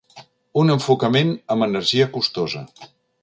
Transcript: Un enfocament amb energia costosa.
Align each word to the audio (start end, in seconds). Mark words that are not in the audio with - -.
Un 0.61 0.71
enfocament 0.75 1.29
amb 1.55 1.67
energia 1.67 2.09
costosa. 2.17 2.65